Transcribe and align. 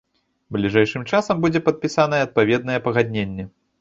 Бліжэйшым 0.55 1.03
часам 1.11 1.43
будзе 1.43 1.61
падпісаная 1.67 2.23
адпаведнае 2.29 2.79
пагадненне. 2.89 3.43